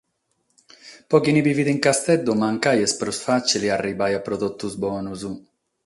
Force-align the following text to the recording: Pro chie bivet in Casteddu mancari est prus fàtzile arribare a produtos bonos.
Pro 1.09 1.19
chie 1.23 1.43
bivet 1.47 1.69
in 1.73 1.79
Casteddu 1.85 2.31
mancari 2.41 2.83
est 2.85 2.97
prus 3.01 3.19
fàtzile 3.27 3.67
arribare 3.77 4.15
a 4.17 4.25
produtos 4.27 4.73
bonos. 4.83 5.21